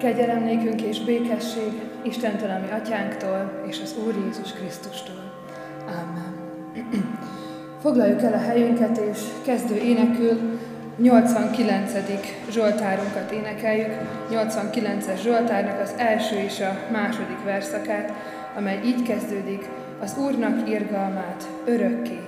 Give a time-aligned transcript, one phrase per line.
[0.00, 5.32] Kegyelem nékünk és békesség Istentől, ami atyánktól, és az Úr Jézus Krisztustól.
[5.86, 6.34] Amen.
[7.82, 10.58] Foglaljuk el a helyünket, és kezdő énekül
[10.96, 11.92] 89.
[12.50, 13.92] Zsoltárunkat énekeljük,
[14.30, 18.12] 89-es Zsoltárnak az első és a második verszakát,
[18.56, 19.68] amely így kezdődik,
[20.00, 22.18] az Úrnak irgalmát örökké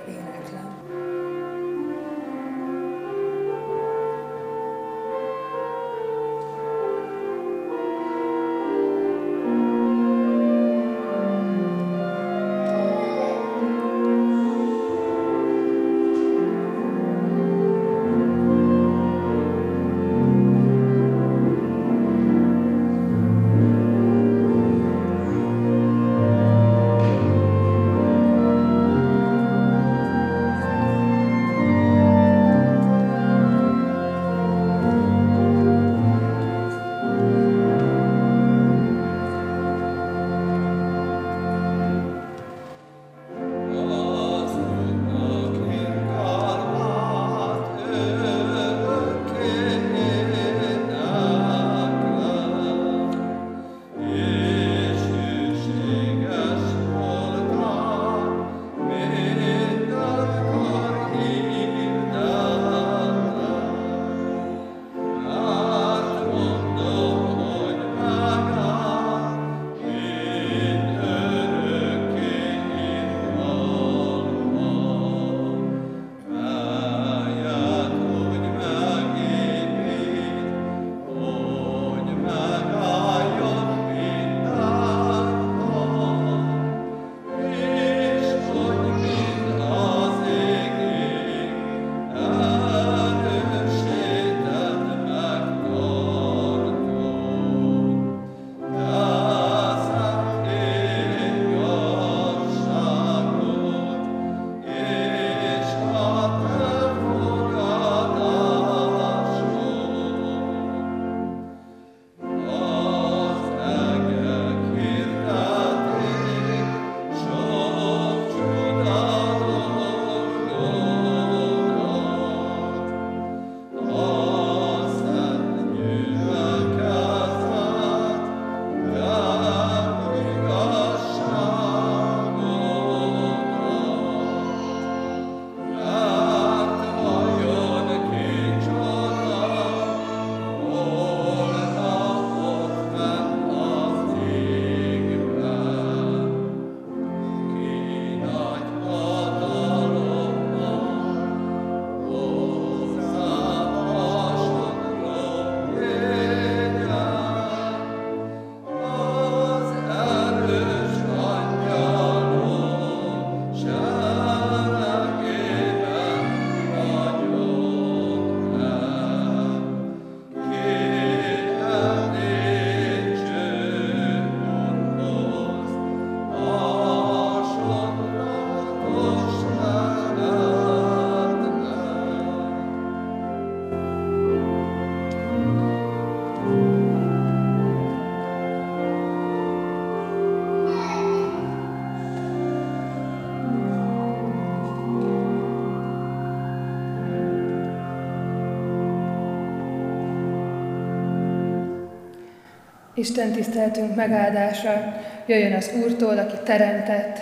[203.03, 207.21] Isten tiszteltünk megáldása jöjjön az Úrtól, aki teremtett,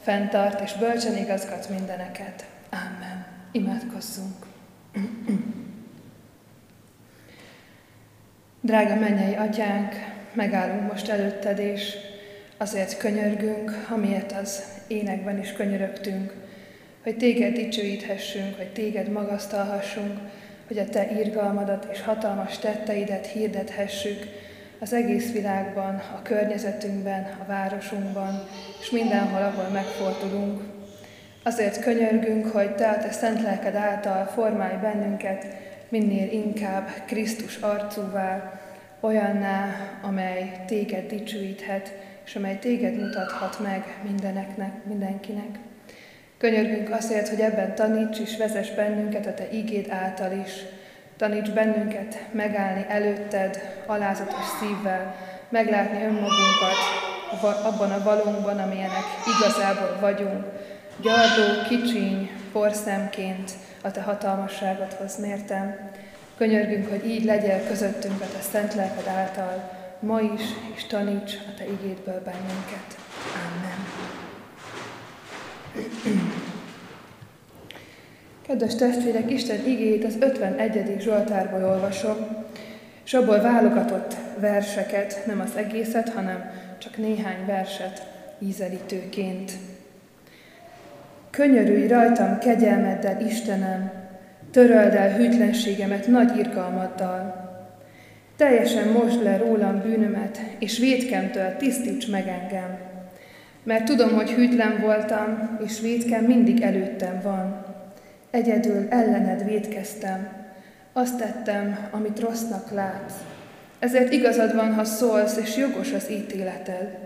[0.00, 2.44] fenntart és bölcsen igazgat mindeneket.
[2.70, 3.26] Amen.
[3.52, 4.46] Imádkozzunk.
[8.60, 9.92] Drága mennyei atyánk,
[10.32, 11.92] megállunk most előtted, és
[12.56, 16.34] azért könyörgünk, amiért az énekben is könyörögtünk,
[17.02, 20.18] hogy téged dicsőíthessünk, hogy téged magasztalhassunk,
[20.66, 24.46] hogy a te írgalmadat és hatalmas tetteidet hirdethessük,
[24.80, 28.48] az egész világban, a környezetünkben, a városunkban,
[28.80, 30.62] és mindenhol, ahol megfordulunk.
[31.42, 35.46] Azért könyörgünk, hogy Te a Te szent lelked által formálj bennünket
[35.88, 38.60] minél inkább Krisztus arcúvá,
[39.00, 41.92] olyanná, amely Téged dicsőíthet,
[42.24, 45.58] és amely Téged mutathat meg mindeneknek, mindenkinek.
[46.38, 50.52] Könyörgünk azért, hogy ebben taníts és vezess bennünket a Te ígéd által is,
[51.18, 55.14] Taníts bennünket megállni előtted alázatos szívvel,
[55.48, 56.76] meglátni önmagunkat
[57.64, 59.04] abban a valónkban, amilyenek
[59.36, 60.44] igazából vagyunk,
[61.02, 65.90] gyarló, kicsiny, porszemként a Te hatalmasságodhoz mértem.
[66.36, 69.70] Könyörgünk, hogy így legyél közöttünk a Te szent lelked által,
[70.00, 70.42] ma is,
[70.74, 72.96] és taníts a Te igédből bennünket.
[73.34, 73.86] Amen.
[78.48, 80.96] Kedves testvérek, Isten igét az 51.
[81.00, 82.16] Zsoltárból olvasom,
[83.04, 88.06] és abból válogatott verseket, nem az egészet, hanem csak néhány verset
[88.38, 89.52] ízelítőként.
[91.30, 93.92] Könyörülj rajtam kegyelmeddel, Istenem,
[94.50, 97.48] töröld el hűtlenségemet nagy irgalmaddal.
[98.36, 102.78] Teljesen mosd le rólam bűnömet, és védkemtől tisztíts meg engem.
[103.62, 107.67] Mert tudom, hogy hűtlen voltam, és védkem mindig előttem van.
[108.30, 110.28] Egyedül ellened védkeztem,
[110.92, 113.14] azt tettem, amit rossznak látsz.
[113.78, 116.98] Ezért igazad van, ha szólsz, és jogos az ítéleted.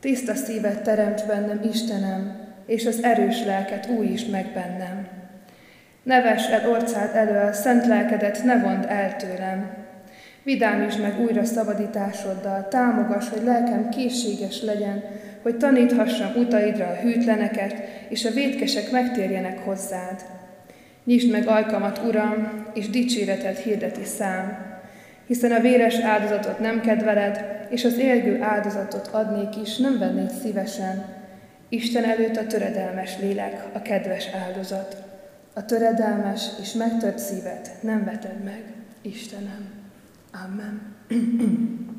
[0.00, 5.08] Tiszta szívet teremt bennem, Istenem, és az erős lelket is meg bennem.
[6.02, 9.70] Neves el orcád elől, szent lelkedet ne vond el tőlem.
[10.42, 15.04] Vidámítsd meg újra szabadításoddal, támogass, hogy lelkem készséges legyen,
[15.42, 17.74] hogy taníthassam utaidra a hűtleneket,
[18.08, 20.20] és a védkesek megtérjenek hozzád.
[21.04, 24.68] Nyisd meg alkamat, Uram, és dicséretet hirdeti szám,
[25.26, 31.04] hiszen a véres áldozatot nem kedveled, és az élgő áldozatot adnék is, nem vennéd szívesen.
[31.68, 34.96] Isten előtt a töredelmes lélek, a kedves áldozat.
[35.54, 38.62] A töredelmes és megtört szívet nem veted meg,
[39.02, 39.68] Istenem.
[40.32, 40.96] Amen.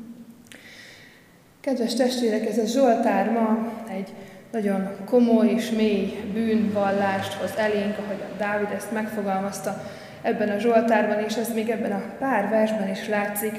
[1.62, 4.08] Kedves testvérek, ez a Zsoltár ma egy
[4.52, 9.82] nagyon komoly és mély bűnvallást hoz elénk, ahogy a Dávid ezt megfogalmazta
[10.22, 13.52] ebben a Zsoltárban, és ez még ebben a pár versben is látszik.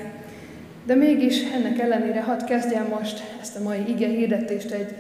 [0.86, 4.96] De mégis ennek ellenére hadd kezdjem most ezt a mai ige hirdetést egy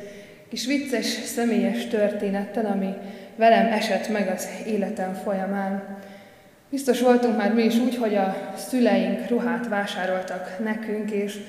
[0.49, 2.93] kis vicces, személyes történettel, ami
[3.35, 5.83] velem esett meg az életem folyamán.
[6.69, 11.39] Biztos voltunk már mi is úgy, hogy a szüleink ruhát vásároltak nekünk, és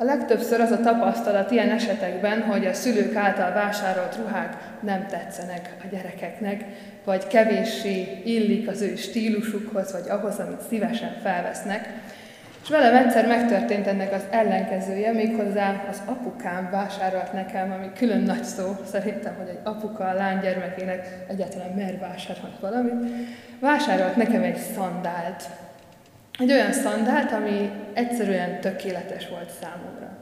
[0.00, 5.76] a legtöbbször az a tapasztalat ilyen esetekben, hogy a szülők által vásárolt ruhák nem tetszenek
[5.82, 6.64] a gyerekeknek,
[7.04, 11.88] vagy kevéssé illik az ő stílusukhoz, vagy ahhoz, amit szívesen felvesznek.
[12.62, 18.44] És velem egyszer megtörtént ennek az ellenkezője, méghozzá az apukám vásárolt nekem, ami külön nagy
[18.44, 23.10] szó, szerintem, hogy egy apuka a lánygyermekének egyáltalán mer vásárolni valamit,
[23.60, 25.42] vásárolt nekem egy szandált.
[26.38, 30.16] Egy olyan szandált, ami egyszerűen tökéletes volt számomra.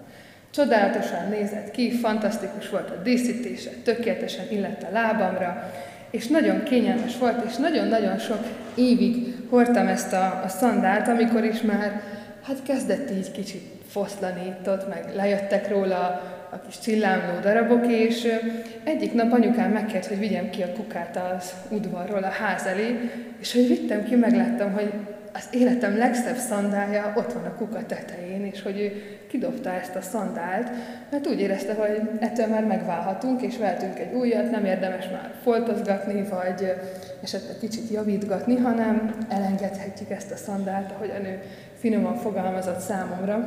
[0.50, 5.72] Csodálatosan nézett ki, fantasztikus volt a díszítése, tökéletesen illett a lábamra,
[6.10, 11.60] és nagyon kényelmes volt, és nagyon-nagyon sok évig hordtam ezt a, a szandált, amikor is
[11.60, 12.02] már
[12.42, 18.28] hát kezdett így kicsit foszlani itt ott, meg lejöttek róla a kis csillámló darabok, és
[18.84, 23.10] egyik nap anyukám megkért, hogy vigyem ki a kukát az udvarról a ház elé,
[23.40, 24.92] és hogy vittem ki, megláttam, hogy
[25.36, 28.92] az életem legszebb szandálja ott van a kuka tetején, és hogy ő
[29.28, 30.70] kidobta ezt a szandált,
[31.10, 36.22] mert úgy érezte, hogy ettől már megválhatunk, és vehetünk egy újat, nem érdemes már foltozgatni,
[36.22, 36.74] vagy
[37.22, 41.38] esetleg kicsit javítgatni, hanem elengedhetjük ezt a szandált, ahogyan ő
[41.78, 43.46] finoman fogalmazott számomra.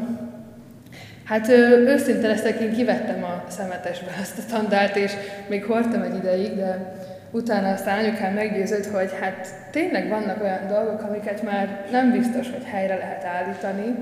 [1.24, 1.48] Hát
[1.88, 5.14] őszinte leszek, én kivettem a szemetesbe ezt a szandált, és
[5.48, 6.96] még hordtam egy ideig, de
[7.32, 12.64] utána aztán anyukám meggyőzött, hogy hát tényleg vannak olyan dolgok, amiket már nem biztos, hogy
[12.64, 13.96] helyre lehet állítani,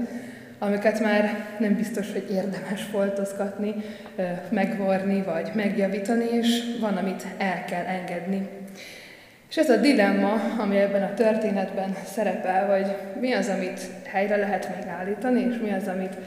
[0.60, 3.74] amiket már nem biztos, hogy érdemes foltozgatni,
[4.50, 8.48] megvorni vagy megjavítani, és van, amit el kell engedni.
[9.50, 14.69] És ez a dilemma, ami ebben a történetben szerepel, hogy mi az, amit helyre lehet
[14.76, 16.18] még állítani, és mi az, amit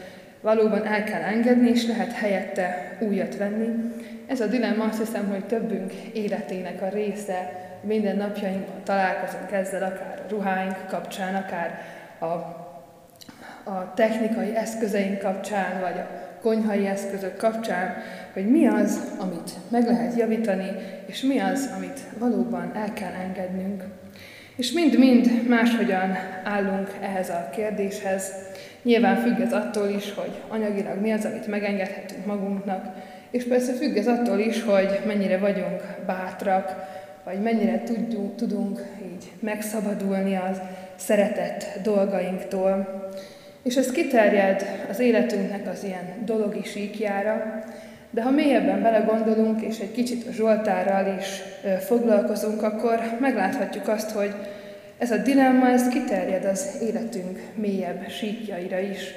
[0.40, 3.92] valóban el kell engedni, és lehet helyette újat venni.
[4.30, 10.22] Ez a dilemma azt hiszem, hogy többünk életének a része, minden napjainkban találkozunk ezzel, akár
[10.24, 11.80] a ruháink kapcsán, akár
[12.18, 12.24] a,
[13.70, 16.08] a technikai eszközeink kapcsán, vagy a
[16.40, 17.94] konyhai eszközök kapcsán,
[18.32, 20.70] hogy mi az, amit meg lehet javítani,
[21.06, 23.84] és mi az, amit valóban el kell engednünk.
[24.56, 28.32] És mind-mind máshogyan állunk ehhez a kérdéshez.
[28.82, 32.84] Nyilván függ ez attól is, hogy anyagilag mi az, amit megengedhetünk magunknak,
[33.30, 36.74] és persze függ ez attól is, hogy mennyire vagyunk bátrak,
[37.24, 40.60] vagy mennyire tudjuk, tudunk így megszabadulni az
[40.96, 43.08] szeretett dolgainktól.
[43.62, 47.64] És ez kiterjed az életünknek az ilyen dologi síkjára,
[48.10, 51.42] de ha mélyebben belegondolunk, és egy kicsit a Zsoltárral is
[51.84, 54.34] foglalkozunk, akkor megláthatjuk azt, hogy
[54.98, 59.14] ez a dilemma, ez kiterjed az életünk mélyebb síkjaira is.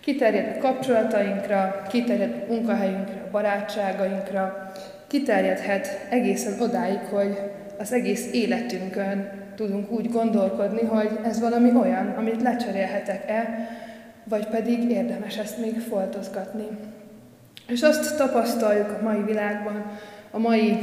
[0.00, 4.72] Kiterjed a kapcsolatainkra, kiterjed munkahelyünkre, barátságainkra,
[5.06, 7.38] kiterjedhet egészen odáig, hogy
[7.78, 13.68] az egész életünkön tudunk úgy gondolkodni, hogy ez valami olyan, amit lecserélhetek-e,
[14.24, 16.66] vagy pedig érdemes ezt még foltozgatni.
[17.68, 19.84] És azt tapasztaljuk a mai világban,
[20.30, 20.78] a mai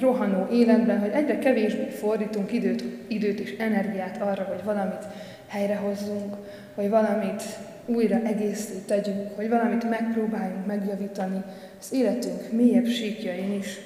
[0.00, 5.06] rohanó életben, hogy egyre kevésbé fordítunk időt, időt és energiát arra, hogy valamit
[5.48, 6.36] helyrehozzunk,
[6.74, 7.42] hogy valamit
[7.86, 11.42] újra egészé tegyünk, hogy valamit megpróbáljunk megjavítani
[11.80, 13.78] az életünk mélyebb síkjain is.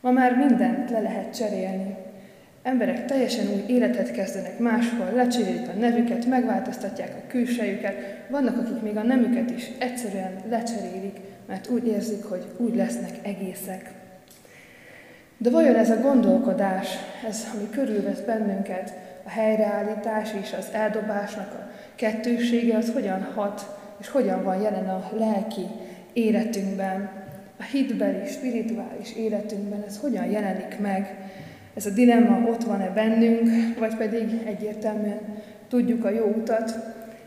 [0.00, 1.96] Ma már mindent le lehet cserélni.
[2.62, 7.94] Emberek teljesen új életet kezdenek máshol, lecserélik a nevüket, megváltoztatják a külsejüket,
[8.28, 13.90] vannak, akik még a nemüket is egyszerűen lecserélik, mert úgy érzik, hogy úgy lesznek egészek.
[15.36, 16.88] De vajon ez a gondolkodás,
[17.28, 18.92] ez, ami körülvesz bennünket,
[19.24, 25.10] a helyreállítás és az eldobásnak a kettősége, az hogyan hat, és hogyan van jelen a
[25.18, 25.66] lelki
[26.12, 27.10] életünkben,
[27.58, 31.16] a hitbeli, spirituális életünkben, ez hogyan jelenik meg,
[31.74, 35.20] ez a dilemma ott van-e bennünk, vagy pedig egyértelműen
[35.68, 36.74] tudjuk a jó utat,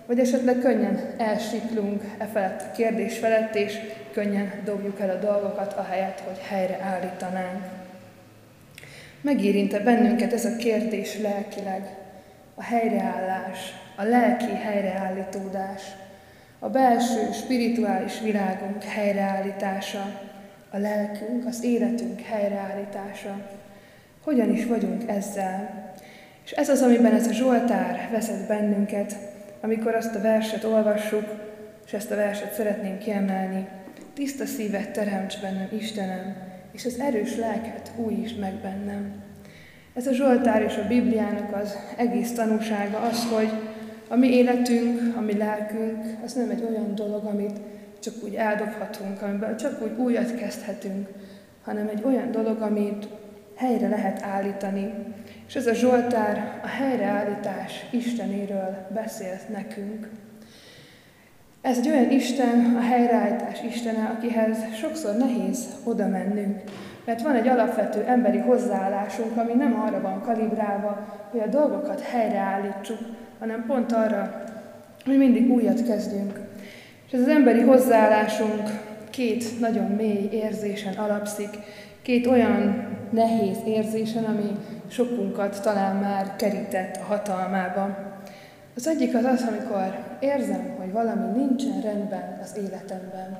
[0.05, 3.77] vagy esetleg könnyen elsiklunk e felett a kérdés felett, és
[4.11, 7.84] könnyen dobjuk el a dolgokat, ahelyett, hogy helyre állítanánk.
[9.25, 11.95] Megérinte bennünket ez a kérdés lelkileg,
[12.55, 15.81] a helyreállás, a lelki helyreállítódás,
[16.59, 20.21] a belső spirituális világunk helyreállítása,
[20.69, 23.49] a lelkünk, az életünk helyreállítása.
[24.23, 25.93] Hogyan is vagyunk ezzel?
[26.43, 29.15] És ez az, amiben ez a Zsoltár vezet bennünket,
[29.61, 31.25] amikor azt a verset olvassuk,
[31.85, 33.67] és ezt a verset szeretném kiemelni.
[34.13, 36.35] Tiszta szívet teremts bennem, Istenem,
[36.75, 39.23] és az erős lelket is meg bennem.
[39.93, 43.49] Ez a Zsoltár és a Bibliának az egész tanúsága az, hogy
[44.07, 47.59] a mi életünk, a mi lelkünk, az nem egy olyan dolog, amit
[47.99, 51.07] csak úgy eldobhatunk, amiben csak úgy újat kezdhetünk,
[51.63, 53.07] hanem egy olyan dolog, amit
[53.55, 54.93] helyre lehet állítani.
[55.47, 60.09] És ez a Zsoltár a helyreállítás Istenéről beszélt nekünk.
[61.65, 66.61] Ez egy olyan Isten, a helyreállítás Istene, akihez sokszor nehéz oda mennünk,
[67.05, 72.97] mert van egy alapvető emberi hozzáállásunk, ami nem arra van kalibrálva, hogy a dolgokat helyreállítsuk,
[73.39, 74.43] hanem pont arra,
[75.05, 76.39] hogy mindig újat kezdjünk.
[77.07, 78.69] És ez az emberi hozzáállásunk
[79.09, 81.49] két nagyon mély érzésen alapszik,
[82.01, 84.51] két olyan nehéz érzésen, ami
[84.87, 88.14] sokunkat talán már kerített a hatalmába.
[88.75, 93.37] Az egyik az az, amikor érzem, hogy valami nincsen rendben az életemben.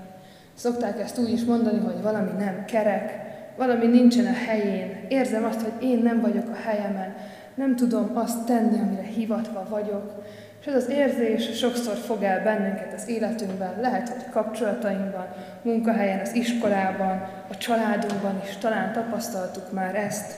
[0.54, 3.20] Szokták ezt úgy is mondani, hogy valami nem kerek,
[3.58, 5.06] valami nincsen a helyén.
[5.10, 7.16] Érzem azt, hogy én nem vagyok a helyemen,
[7.56, 10.24] nem tudom azt tenni, amire hivatva vagyok.
[10.62, 15.28] És ez az érzés sokszor fog el bennünket az életünkben, lehet, hogy kapcsolatainkban,
[15.62, 20.38] munkahelyen, az iskolában, a családunkban is talán tapasztaltuk már ezt.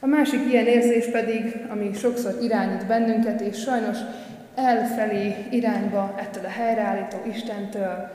[0.00, 3.98] A másik ilyen érzés pedig, ami sokszor irányít bennünket, és sajnos
[4.56, 8.10] elfelé irányba ettől a helyreállító Istentől,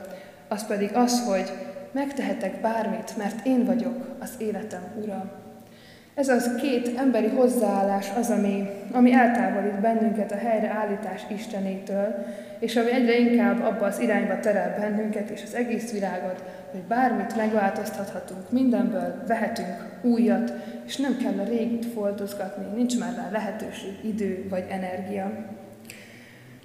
[0.48, 1.52] az pedig az, hogy
[1.92, 5.40] megtehetek bármit, mert én vagyok az életem ura.
[6.14, 12.26] Ez az két emberi hozzáállás az, ami, ami eltávolít bennünket a helyreállítás Istenétől,
[12.58, 17.36] és ami egyre inkább abba az irányba terel bennünket és az egész világot, hogy bármit
[17.36, 20.52] megváltoztathatunk, mindenből vehetünk újat,
[20.86, 25.32] és nem kell a régit foltozgatni, nincs már rá lehetőség, idő vagy energia.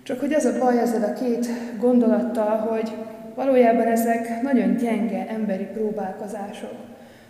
[0.07, 1.47] Csak hogy ez a baj ezzel a két
[1.79, 2.91] gondolattal, hogy
[3.35, 6.73] valójában ezek nagyon gyenge emberi próbálkozások.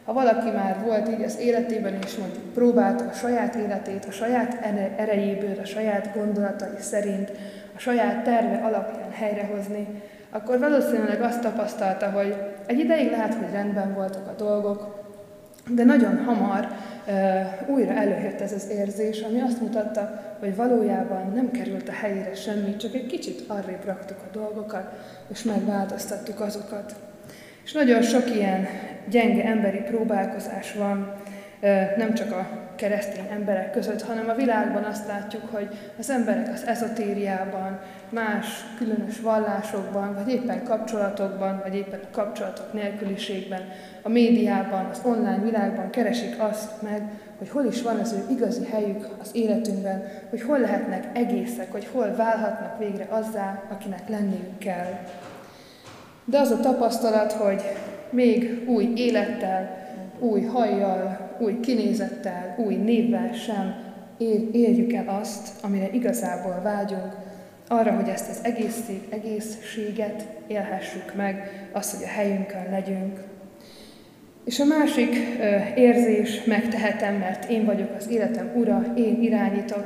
[0.06, 4.66] Ha valaki már volt így az életében, és mondjuk próbálta a saját életét, a saját
[4.98, 7.32] erejéből, a saját gondolatai szerint,
[7.76, 9.88] a saját terve alapján helyrehozni,
[10.30, 14.97] akkor valószínűleg azt tapasztalta, hogy egy ideig lehet, hogy rendben voltak a dolgok,
[15.70, 16.68] de nagyon hamar
[17.08, 22.36] uh, újra előjött ez az érzés, ami azt mutatta, hogy valójában nem került a helyére
[22.36, 24.92] semmi, csak egy kicsit arrébb raktuk a dolgokat,
[25.28, 26.96] és megváltoztattuk azokat.
[27.64, 28.68] És nagyon sok ilyen
[29.10, 31.14] gyenge emberi próbálkozás van,
[31.98, 35.68] nem csak a keresztény emberek között, hanem a világban azt látjuk, hogy
[36.00, 37.80] az emberek az ezotériában,
[38.10, 38.46] más
[38.78, 43.62] különös vallásokban, vagy éppen kapcsolatokban, vagy éppen a kapcsolatok nélküliségben,
[44.02, 47.02] a médiában, az online világban keresik azt meg,
[47.38, 51.88] hogy hol is van az ő igazi helyük az életünkben, hogy hol lehetnek egészek, hogy
[51.92, 55.00] hol válhatnak végre azzá, akinek lenniük kell.
[56.26, 57.62] De az a tapasztalat, hogy
[58.10, 59.87] még új élettel,
[60.20, 63.76] új hajjal, új kinézettel, új névvel sem
[64.52, 67.16] érjük el azt, amire igazából vágyunk,
[67.68, 73.20] arra, hogy ezt az egészség, egészséget élhessük meg, azt, hogy a helyünkön legyünk.
[74.46, 75.16] És a másik
[75.76, 79.84] érzés, megtehetem, mert én vagyok az életem ura, én irányítok.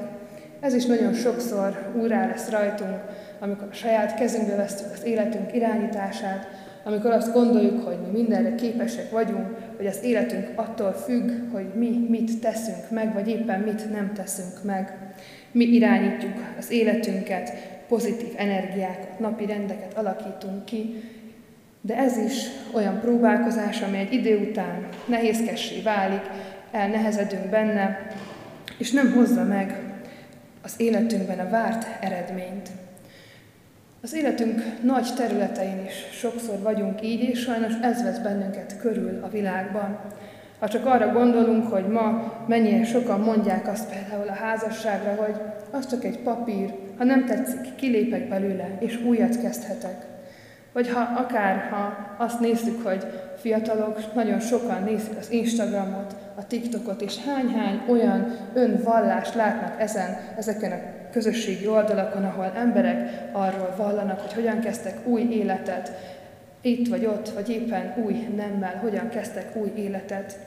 [0.59, 2.99] Ez is nagyon sokszor úrá lesz rajtunk,
[3.39, 6.47] amikor a saját kezünkbe vesztük az életünk irányítását,
[6.83, 9.47] amikor azt gondoljuk, hogy mi mindenre képesek vagyunk,
[9.77, 14.63] hogy az életünk attól függ, hogy mi mit teszünk meg, vagy éppen mit nem teszünk
[14.63, 15.13] meg.
[15.51, 17.51] Mi irányítjuk az életünket,
[17.87, 21.03] pozitív energiákat, napi rendeket alakítunk ki,
[21.81, 26.21] de ez is olyan próbálkozás, ami egy idő után nehézkessé válik,
[26.71, 28.07] elnehezedünk benne,
[28.77, 29.79] és nem hozza meg
[30.61, 32.69] az életünkben a várt eredményt.
[34.03, 39.29] Az életünk nagy területein is sokszor vagyunk így, és sajnos ez vesz bennünket körül a
[39.29, 39.99] világban.
[40.59, 45.35] Ha csak arra gondolunk, hogy ma mennyire sokan mondják azt például a házasságra, hogy
[45.71, 50.05] az csak egy papír, ha nem tetszik, kilépek belőle, és újat kezdhetek.
[50.73, 53.05] Vagy ha akár ha azt nézzük, hogy
[53.37, 60.71] fiatalok nagyon sokan nézik az Instagramot, a TikTokot, és hány-hány olyan önvallást látnak ezen, ezeken
[60.71, 65.91] a közösségi oldalakon, ahol emberek arról vallanak, hogy hogyan kezdtek új életet,
[66.61, 70.39] itt vagy ott, vagy éppen új nemmel, hogyan kezdtek új életet.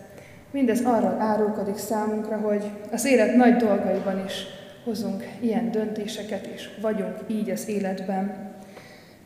[0.50, 4.32] Mindez arról árulkodik számunkra, hogy az élet nagy dolgaiban is
[4.84, 8.52] hozunk ilyen döntéseket, és vagyunk így az életben.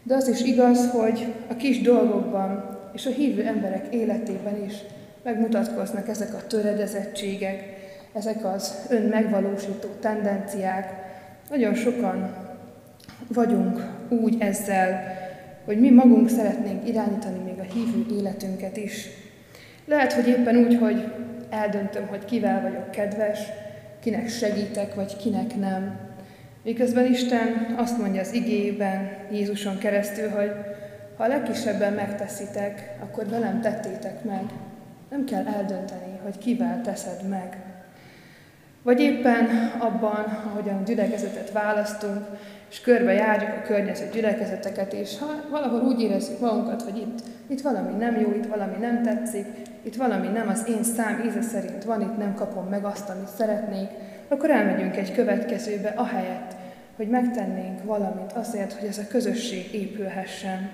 [0.02, 4.74] De az is igaz, hogy a kis dolgokban és a hívő emberek életében is
[5.22, 7.64] megmutatkoznak ezek a töredezettségek,
[8.12, 11.06] ezek az önmegvalósító tendenciák.
[11.50, 12.34] Nagyon sokan
[13.28, 15.16] vagyunk úgy ezzel,
[15.64, 19.06] hogy mi magunk szeretnénk irányítani még a hívő életünket is.
[19.84, 21.12] Lehet, hogy éppen úgy, hogy
[21.50, 23.38] eldöntöm, hogy kivel vagyok kedves,
[24.00, 25.98] kinek segítek, vagy kinek nem.
[26.62, 30.50] Miközben Isten azt mondja az igében, Jézuson keresztül, hogy
[31.16, 34.42] ha a legkisebben megteszitek, akkor velem tettétek meg.
[35.10, 37.67] Nem kell eldönteni, hogy kivel teszed meg.
[38.88, 42.26] Vagy éppen abban, ahogyan gyülekezetet választunk,
[42.70, 47.60] és körbe járjuk a környező gyülekezeteket, és ha valahol úgy érezzük magunkat, hogy itt, itt
[47.60, 49.46] valami nem jó, itt valami nem tetszik,
[49.82, 53.28] itt valami nem az én szám íze szerint van, itt nem kapom meg azt, amit
[53.36, 53.88] szeretnék,
[54.28, 56.54] akkor elmegyünk egy következőbe, ahelyett,
[56.96, 60.70] hogy megtennénk valamit azért, hogy ez a közösség épülhessen.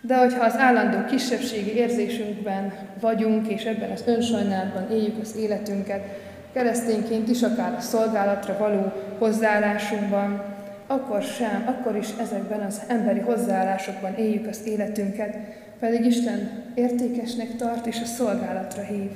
[0.00, 7.28] De hogyha az állandó kisebbségi érzésünkben vagyunk, és ebben az önsajnálatban éljük az életünket, keresztényként
[7.28, 10.42] is, akár a szolgálatra való hozzáállásunkban,
[10.86, 15.36] akkor sem, akkor is ezekben az emberi hozzáállásokban éljük az életünket,
[15.80, 19.10] pedig Isten értékesnek tart és a szolgálatra hív.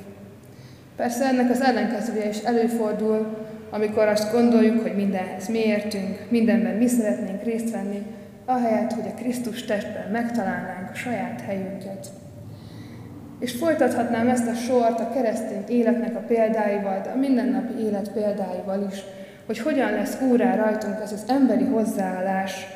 [0.95, 6.87] Persze ennek az ellenkezője is előfordul, amikor azt gondoljuk, hogy mindenhez mi értünk, mindenben mi
[6.87, 8.05] szeretnénk részt venni,
[8.45, 12.07] ahelyett, hogy a Krisztus testben megtalálnánk a saját helyünket.
[13.39, 18.87] És folytathatnám ezt a sort a keresztény életnek a példáival, de a mindennapi élet példáival
[18.91, 19.03] is,
[19.45, 22.67] hogy hogyan lesz úrá rajtunk ez az emberi hozzáállás,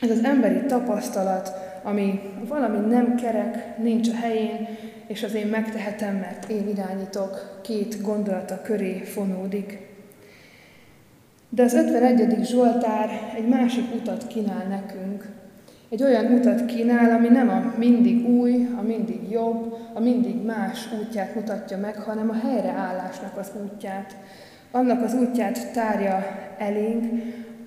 [0.00, 4.68] ez az emberi tapasztalat, ami valami nem kerek, nincs a helyén,
[5.06, 9.78] és az én megtehetem, mert én irányítok, két gondolata köré fonódik.
[11.48, 12.44] De az 51.
[12.44, 15.24] Zsoltár egy másik utat kínál nekünk.
[15.94, 20.88] Egy olyan utat kínál, ami nem a mindig új, a mindig jobb, a mindig más
[21.00, 24.16] útját mutatja meg, hanem a helyreállásnak az útját.
[24.70, 26.24] Annak az útját tárja
[26.58, 27.04] elénk,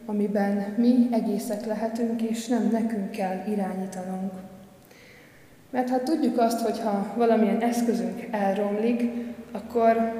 [0.05, 4.31] amiben mi egészek lehetünk, és nem nekünk kell irányítanunk.
[5.71, 9.03] Mert hát tudjuk azt, hogy ha valamilyen eszközünk elromlik,
[9.51, 10.13] akkor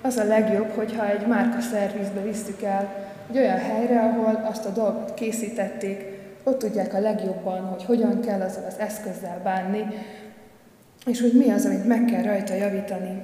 [0.00, 4.70] az a legjobb, hogyha egy márka szervizbe visszük el, egy olyan helyre, ahol azt a
[4.70, 9.84] dolgot készítették, ott tudják a legjobban, hogy hogyan kell azzal az eszközzel bánni,
[11.06, 13.22] és hogy mi az, amit meg kell rajta javítani.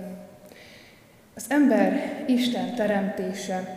[1.37, 1.93] Az ember
[2.27, 3.77] Isten teremtése,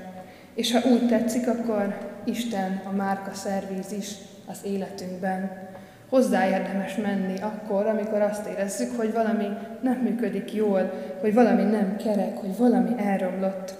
[0.54, 4.12] és ha úgy tetszik, akkor Isten a márka szervíz is
[4.48, 5.70] az életünkben.
[6.10, 9.48] Hozzá érdemes menni akkor, amikor azt érezzük, hogy valami
[9.82, 13.74] nem működik jól, hogy valami nem kerek, hogy valami elromlott.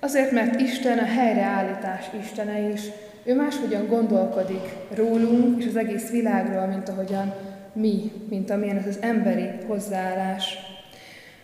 [0.00, 2.80] Azért, mert Isten a helyreállítás Istene is,
[3.26, 7.34] ő máshogyan gondolkodik rólunk és az egész világról, mint ahogyan
[7.72, 10.58] mi, mint amilyen ez az emberi hozzáállás.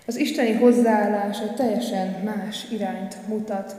[0.07, 3.77] Az isteni hozzáállás egy teljesen más irányt mutat,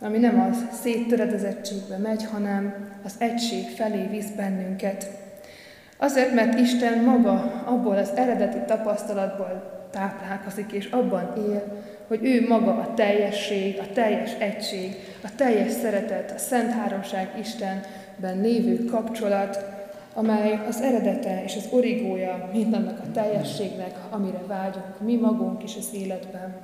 [0.00, 5.06] ami nem az széttöredezettségbe megy, hanem az egység felé visz bennünket.
[5.96, 12.70] Azért, mert Isten maga abból az eredeti tapasztalatból táplálkozik, és abban él, hogy ő maga
[12.70, 19.64] a teljesség, a teljes egység, a teljes szeretet, a Szent Háromság Istenben lévő kapcsolat,
[20.14, 25.88] amely az eredete és az origója mindannak a teljességnek, amire vágyunk mi magunk is az
[25.94, 26.56] életben.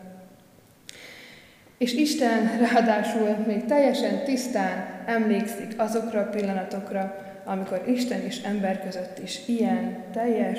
[1.78, 9.18] És Isten ráadásul még teljesen tisztán emlékszik azokra a pillanatokra, amikor Isten és ember között
[9.18, 10.59] is ilyen teljes,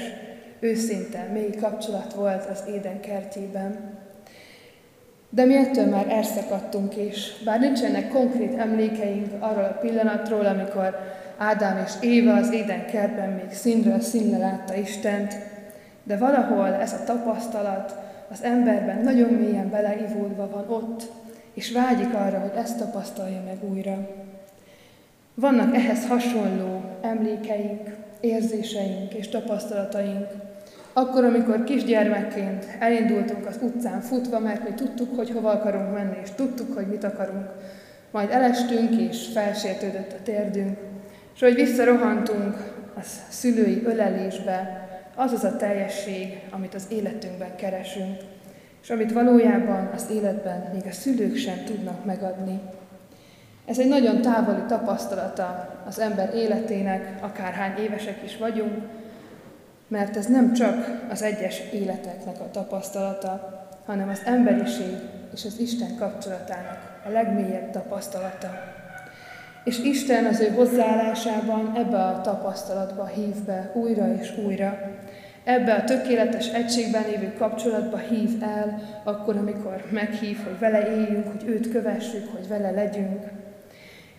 [0.59, 4.01] őszinte, mély kapcsolat volt az éden kertjében.
[5.33, 10.97] De mi ettől már elszakadtunk is, bár nincsenek konkrét emlékeink arról a pillanatról, amikor
[11.37, 15.35] Ádám és Éva az éden kertben még színről színre látta Istent,
[16.03, 17.95] de valahol ez a tapasztalat
[18.31, 21.03] az emberben nagyon mélyen beleivódva van ott,
[21.53, 24.07] és vágyik arra, hogy ezt tapasztalja meg újra.
[25.33, 30.27] Vannak ehhez hasonló emlékeink, érzéseink és tapasztalataink,
[30.93, 36.29] akkor, amikor kisgyermekként elindultunk az utcán futva, mert mi tudtuk, hogy hova akarunk menni, és
[36.35, 37.49] tudtuk, hogy mit akarunk.
[38.11, 40.77] Majd elestünk, és felsértődött a térdünk,
[41.33, 42.55] és hogy visszarohantunk
[42.95, 48.17] a szülői ölelésbe, az az a teljesség, amit az életünkben keresünk,
[48.83, 52.59] és amit valójában az életben még a szülők sem tudnak megadni.
[53.65, 58.83] Ez egy nagyon távoli tapasztalata az ember életének, akárhány évesek is vagyunk,
[59.93, 64.95] mert ez nem csak az egyes életeknek a tapasztalata, hanem az emberiség
[65.33, 68.49] és az Isten kapcsolatának a legmélyebb tapasztalata.
[69.63, 74.79] És Isten az ő hozzáállásában ebbe a tapasztalatba hív be újra és újra.
[75.43, 81.49] Ebbe a tökéletes egységben lévő kapcsolatba hív el, akkor, amikor meghív, hogy vele éljünk, hogy
[81.49, 83.23] őt kövessük, hogy vele legyünk.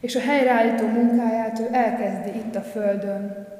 [0.01, 3.53] És a helyreállító munkáját ő elkezdi itt a Földön,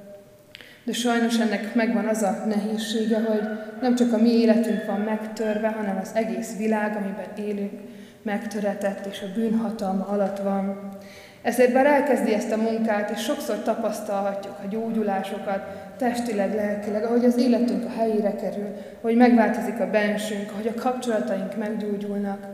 [0.85, 3.43] de sajnos ennek megvan az a nehézsége, hogy
[3.81, 7.81] nem csak a mi életünk van megtörve, hanem az egész világ, amiben élünk,
[8.23, 10.89] megtöretett, és a bűnhatalma alatt van.
[11.43, 15.61] Ezért bár elkezdi ezt a munkát, és sokszor tapasztalhatjuk a gyógyulásokat,
[15.99, 18.69] testileg, lelkileg, ahogy az életünk a helyére kerül,
[19.01, 22.47] hogy megváltozik a bensünk, ahogy a kapcsolataink meggyógyulnak,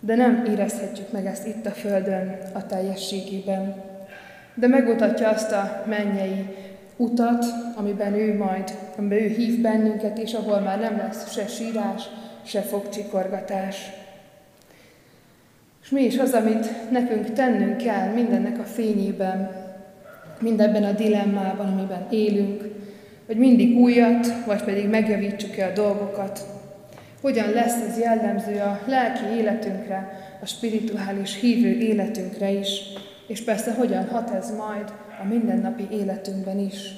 [0.00, 3.74] de nem érezhetjük meg ezt itt a Földön a teljességében.
[4.54, 6.63] De megmutatja azt a mennyei
[6.96, 7.44] utat,
[7.76, 12.02] amiben ő majd, amiben ő hív bennünket, és ahol már nem lesz se sírás,
[12.42, 13.76] se fogcsikorgatás.
[15.82, 19.50] És mi is az, amit nekünk tennünk kell mindennek a fényében,
[20.40, 22.64] mindebben a dilemmában, amiben élünk,
[23.26, 26.40] hogy mindig újat, vagy pedig megjavítsuk-e a dolgokat.
[27.20, 32.68] Hogyan lesz ez jellemző a lelki életünkre, a spirituális hívő életünkre is,
[33.26, 36.94] és persze hogyan hat ez majd a mindennapi életünkben is.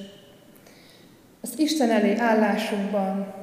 [1.40, 3.34] Az Isten elé állásunkban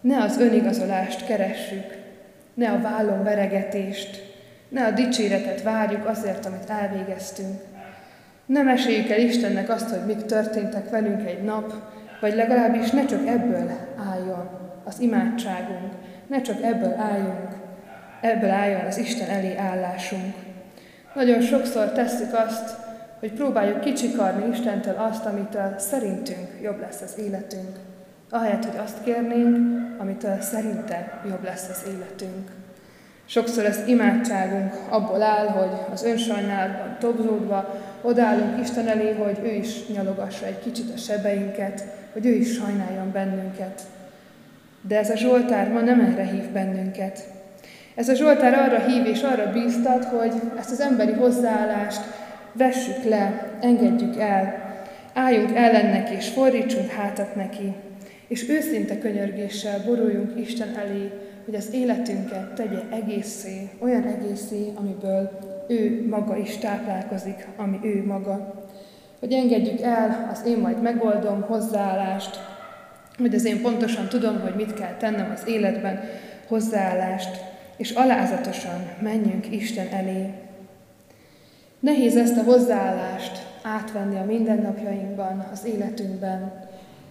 [0.00, 1.98] ne az önigazolást keressük,
[2.54, 4.32] ne a vállon veregetést,
[4.68, 7.60] ne a dicséretet várjuk azért, amit elvégeztünk.
[8.46, 11.72] Ne meséljük el Istennek azt, hogy mik történtek velünk egy nap,
[12.20, 13.70] vagy legalábbis ne csak ebből
[14.10, 14.50] álljon
[14.84, 15.92] az imádságunk,
[16.26, 17.48] ne csak ebből álljunk,
[18.20, 20.34] ebből álljon az Isten elé állásunk.
[21.14, 22.76] Nagyon sokszor tesszük azt,
[23.22, 27.76] hogy próbáljuk kicsikarni Istentől azt, amitől szerintünk jobb lesz az életünk,
[28.30, 29.56] ahelyett, hogy azt kérnénk,
[29.98, 32.50] amitől szerinte jobb lesz az életünk.
[33.24, 39.86] Sokszor az imádságunk abból áll, hogy az önsajnálatban tobzódva odállunk Isten elé, hogy ő is
[39.86, 43.82] nyalogassa egy kicsit a sebeinket, hogy ő is sajnáljon bennünket.
[44.80, 47.24] De ez a Zsoltár ma nem erre hív bennünket.
[47.94, 52.00] Ez a Zsoltár arra hív és arra bíztat, hogy ezt az emberi hozzáállást
[52.52, 54.70] vessük le, engedjük el,
[55.14, 57.72] álljunk ellennek és fordítsunk hátat neki,
[58.28, 61.10] és őszinte könyörgéssel boruljunk Isten elé,
[61.44, 65.30] hogy az életünket tegye egészé, olyan egészé, amiből
[65.68, 68.54] ő maga is táplálkozik, ami ő maga.
[69.20, 72.40] Hogy engedjük el az én majd megoldom hozzáállást,
[73.18, 76.00] hogy az én pontosan tudom, hogy mit kell tennem az életben,
[76.46, 77.40] hozzáállást,
[77.76, 80.30] és alázatosan menjünk Isten elé,
[81.82, 86.52] Nehéz ezt a hozzáállást átvenni a mindennapjainkban, az életünkben.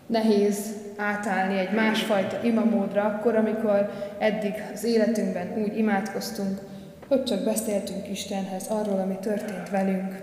[0.06, 6.60] Nehéz átállni egy másfajta imamódra akkor, amikor eddig az életünkben úgy imádkoztunk,
[7.08, 10.16] hogy csak beszéltünk Istenhez arról, ami történt velünk.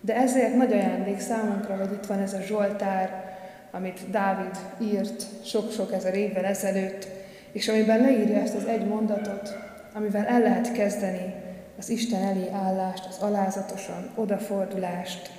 [0.00, 3.36] De ezért nagy ajándék számunkra, hogy itt van ez a Zsoltár,
[3.70, 7.06] amit Dávid írt sok-sok ezer évvel ezelőtt,
[7.52, 9.56] és amiben leírja ezt az egy mondatot,
[9.94, 11.37] amivel el lehet kezdeni
[11.78, 15.30] az Isten elé állást, az alázatosan odafordulást.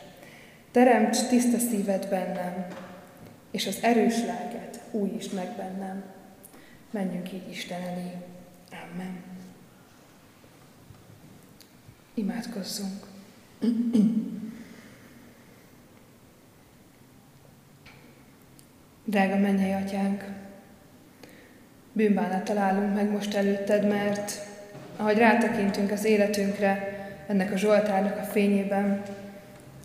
[0.72, 2.68] Teremts tiszta szíved bennem,
[3.52, 6.04] és az erős lelket újítsd meg bennem.
[6.92, 8.12] Menjünk így Isten elé.
[8.72, 9.24] Amen.
[12.14, 13.06] Imádkozzunk.
[19.06, 20.24] Drága mennyei atyánk,
[21.94, 24.49] bűnbánat találunk meg most előtted, mert
[25.00, 29.02] ahogy rátekintünk az életünkre, ennek a Zsoltárnak a fényében,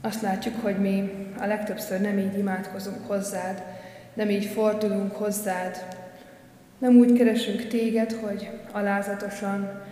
[0.03, 3.62] azt látjuk, hogy mi a legtöbbször nem így imádkozunk hozzád,
[4.14, 5.85] nem így fordulunk hozzád,
[6.79, 9.83] nem úgy keresünk téged, hogy alázatosan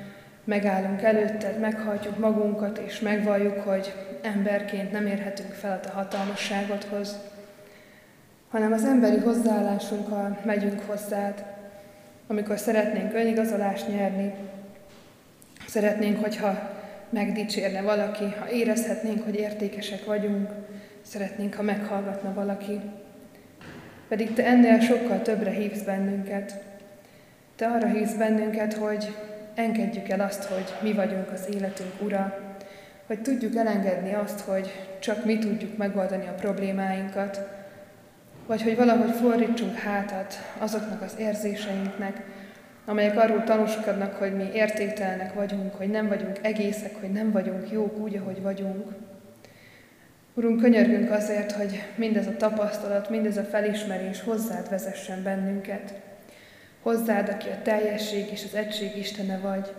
[0.45, 7.17] megállunk előtted, meghajtjuk magunkat, és megvalljuk, hogy emberként nem érhetünk fel a te hatalmasságodhoz,
[8.51, 11.45] hanem az emberi hozzáállásunkkal megyünk hozzád,
[12.27, 14.35] amikor szeretnénk önigazolást nyerni,
[15.73, 16.71] szeretnénk, hogyha
[17.11, 20.51] megdicsérne valaki, ha érezhetnénk, hogy értékesek vagyunk,
[21.03, 22.81] szeretnénk, ha meghallgatna valaki.
[24.09, 26.63] Pedig te ennél sokkal többre hívsz bennünket.
[27.57, 29.17] Te arra hívsz bennünket, hogy
[29.55, 32.39] engedjük el azt, hogy mi vagyunk az életünk ura,
[33.07, 37.41] hogy tudjuk elengedni azt, hogy csak mi tudjuk megoldani a problémáinkat,
[38.47, 42.23] vagy hogy valahogy fordítsunk hátat azoknak az érzéseinknek,
[42.85, 47.99] amelyek arról tanúskodnak, hogy mi értéktelenek vagyunk, hogy nem vagyunk egészek, hogy nem vagyunk jók
[47.99, 48.93] úgy, ahogy vagyunk.
[50.35, 55.95] Urunk, könyörgünk azért, hogy mindez a tapasztalat, mindez a felismerés hozzád vezessen bennünket.
[56.83, 59.73] Hozzád, aki a teljesség és az egység Istene vagy.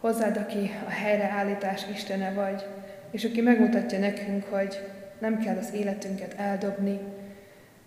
[0.00, 2.66] Hozzád, aki a helyreállítás Istene vagy,
[3.10, 4.80] és aki megmutatja nekünk, hogy
[5.18, 7.00] nem kell az életünket eldobni,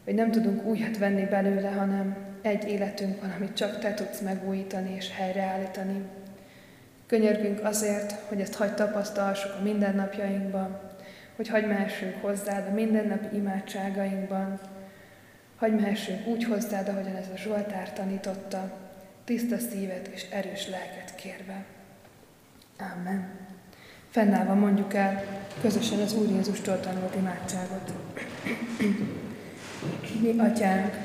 [0.04, 2.16] hogy nem tudunk újat venni belőle, hanem
[2.46, 6.02] egy életünk van, amit csak Te tudsz megújítani és helyreállítani.
[7.08, 10.80] Könyörgünk azért, hogy ezt hagyd tapasztalhassuk a mindennapjainkban,
[11.36, 14.60] hogy hagyd mehessünk hozzád a mindennapi imádságainkban,
[15.56, 18.78] hagyd mehessünk úgy hozzád, ahogyan ez a Zsoltár tanította,
[19.24, 21.66] tiszta szívet és erős lelket kérve.
[22.80, 23.30] Amen.
[24.10, 25.24] Fennállva mondjuk el
[25.62, 27.94] közösen az Úr Jézustól tanult imádságot.
[30.22, 31.05] Mi, Atyánk,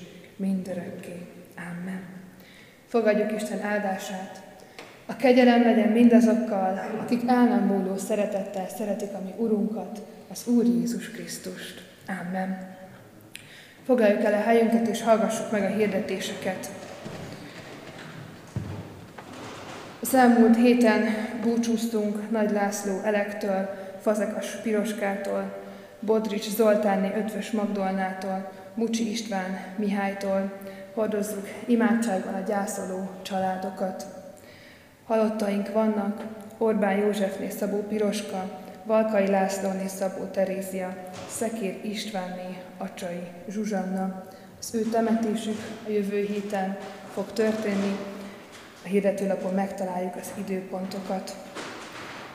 [0.41, 1.27] mindörökké.
[1.57, 2.01] Amen.
[2.87, 4.41] Fogadjuk Isten áldását.
[5.05, 10.01] A kegyelem legyen mindazokkal, akik el nem múló szeretettel szeretik a mi Urunkat,
[10.31, 11.83] az Úr Jézus Krisztust.
[12.07, 12.75] Amen.
[13.85, 16.69] Foglaljuk el a helyünket, és hallgassuk meg a hirdetéseket.
[20.01, 21.03] Az elmúlt héten
[21.43, 23.69] búcsúztunk Nagy László Elektől,
[24.01, 25.59] Fazekas Piroskától,
[25.99, 30.59] Bodrics Zoltánné Ötvös Magdolnától, Mucsi István Mihálytól,
[30.93, 34.05] hordozzuk imádságban a gyászoló családokat.
[35.05, 36.25] Halottaink vannak
[36.57, 40.95] Orbán Józsefné Szabó Piroska, Valkai Lászlóné Szabó Terézia,
[41.29, 44.23] Szekér Istvánné Acsai Zsuzsanna.
[44.59, 45.57] Az ő temetésük
[45.87, 46.77] a jövő héten
[47.13, 47.97] fog történni,
[48.83, 51.35] a hirdetőlapon megtaláljuk az időpontokat.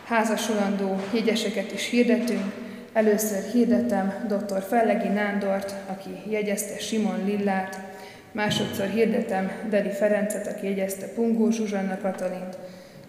[0.05, 2.66] Házasulandó jegyeseket is hirdetünk,
[2.97, 4.63] Először hirdetem dr.
[4.63, 7.81] Fellegi Nándort, aki jegyezte Simon Lillát,
[8.33, 12.59] másodszor hirdetem Deli Ferencet, aki jegyezte Pungó Zsuzsanna Katalint,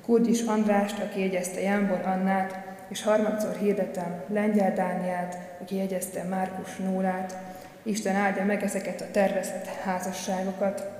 [0.05, 7.37] Kurgyis Andrást, aki jegyezte Jánbor Annát, és harmadszor hirdetem Lengyel Dániát, aki jegyezte Márkus Nólát.
[7.83, 10.96] Isten áldja meg ezeket a tervezett házasságokat.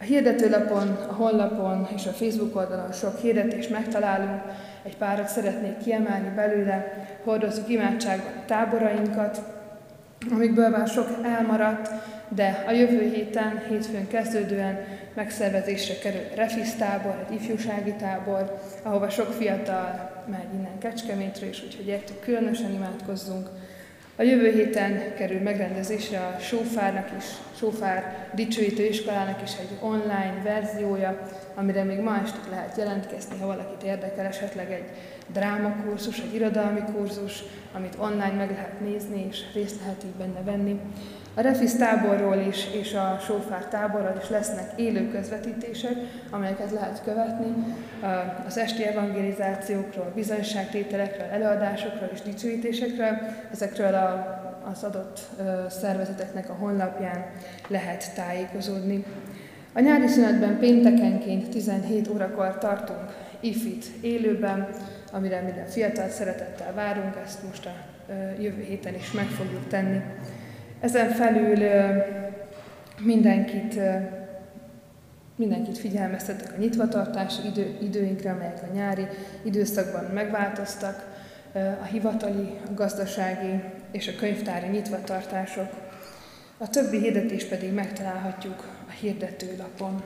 [0.00, 4.42] A hirdetőlapon, a honlapon és a Facebook oldalon sok hirdetést megtalálunk,
[4.82, 9.42] egy párat szeretnék kiemelni belőle, hordozzuk imádságban a táborainkat,
[10.32, 11.90] amikből már sok elmaradt,
[12.28, 14.78] de a jövő héten, hétfőn kezdődően
[15.14, 21.86] megszervezésre kerül Refisz tábor, egy ifjúsági tábor, ahova sok fiatal megy innen Kecskemétre, és úgyhogy
[21.86, 23.48] értük különösen imádkozzunk.
[24.20, 27.24] A jövő héten kerül megrendezésre a Sófárnak is,
[27.58, 33.82] Sófár dicsőítő iskolának is egy online verziója, amire még ma estig lehet jelentkezni, ha valakit
[33.82, 34.84] érdekel esetleg egy
[35.32, 40.80] drámakurzus, egy irodalmi kurzus, amit online meg lehet nézni, és részt lehet így benne venni.
[41.34, 45.94] A Refisz táborról is, és a Sófár táborral is lesznek élő közvetítések,
[46.30, 47.74] amelyeket lehet követni
[48.46, 53.18] az esti evangelizációkról, bizonyságtételekről, előadásokról és dicsőítésekről.
[53.52, 54.38] Ezekről a,
[54.70, 55.20] az adott
[55.68, 57.24] szervezeteknek a honlapján
[57.68, 59.04] lehet tájékozódni.
[59.72, 64.68] A nyári szünetben péntekenként 17 órakor tartunk ifit élőben,
[65.12, 67.72] amire minden fiatal szeretettel várunk, ezt most a
[68.38, 70.00] jövő héten is meg fogjuk tenni.
[70.80, 71.58] Ezen felül
[72.98, 73.80] mindenkit
[75.40, 79.06] Mindenkit figyelmeztetek a nyitvatartási idő, időinkre, amelyek a nyári
[79.42, 81.18] időszakban megváltoztak,
[81.80, 83.62] a hivatali, a gazdasági
[83.92, 85.68] és a könyvtári nyitvatartások.
[86.58, 90.02] A többi hirdetés pedig megtalálhatjuk a hirdetőlapon.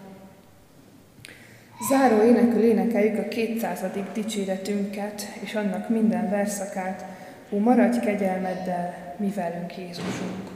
[1.89, 3.81] Záró énekül énekeljük a 200.
[4.13, 7.05] dicséretünket és annak minden verszakát.
[7.51, 10.54] Ó, maradj kegyelmeddel, mi velünk Jézusunk!